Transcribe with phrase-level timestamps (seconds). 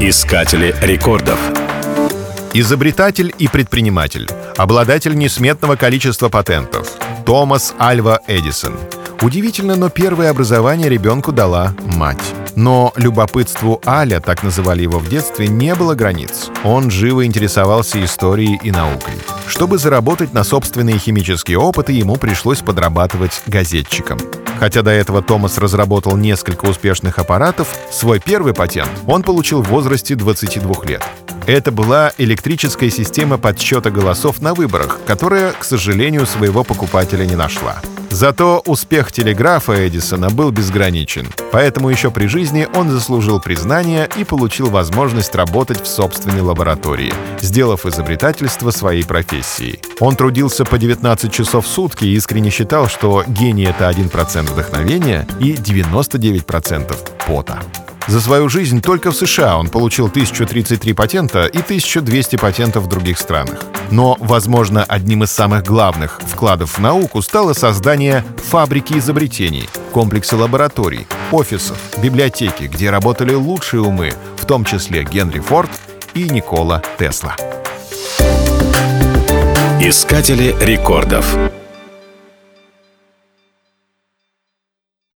[0.00, 1.40] Искатели рекордов.
[2.54, 4.28] Изобретатель и предприниматель.
[4.56, 6.92] Обладатель несметного количества патентов.
[7.26, 8.76] Томас Альва Эдисон.
[9.22, 12.22] Удивительно, но первое образование ребенку дала мать.
[12.54, 16.48] Но любопытству Аля, так называли его в детстве, не было границ.
[16.62, 19.14] Он живо интересовался историей и наукой.
[19.48, 24.18] Чтобы заработать на собственные химические опыты, ему пришлось подрабатывать газетчиком.
[24.58, 30.14] Хотя до этого Томас разработал несколько успешных аппаратов, свой первый патент он получил в возрасте
[30.14, 31.04] 22 лет.
[31.46, 37.80] Это была электрическая система подсчета голосов на выборах, которая, к сожалению, своего покупателя не нашла.
[38.18, 44.70] Зато успех телеграфа Эдисона был безграничен, поэтому еще при жизни он заслужил признание и получил
[44.70, 49.78] возможность работать в собственной лаборатории, сделав изобретательство своей профессией.
[50.00, 55.24] Он трудился по 19 часов в сутки и искренне считал, что гений— это 1% вдохновения
[55.38, 57.60] и 99% пота.
[58.08, 63.16] За свою жизнь только в США он получил 1033 патента и 1200 патентов в других
[63.16, 63.60] странах.
[63.90, 71.06] Но, возможно, одним из самых главных вкладов в науку стало создание фабрики изобретений, комплекса лабораторий,
[71.32, 75.70] офисов, библиотеки, где работали лучшие умы, в том числе Генри Форд
[76.14, 77.36] и Никола Тесла.
[79.80, 81.36] Искатели рекордов.